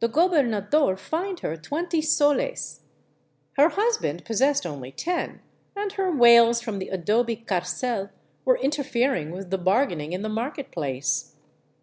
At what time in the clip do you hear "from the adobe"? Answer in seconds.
6.60-7.36